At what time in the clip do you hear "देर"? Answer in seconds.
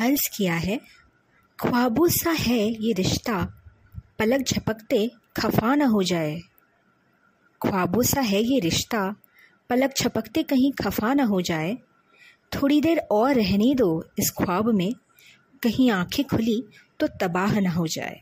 12.80-12.98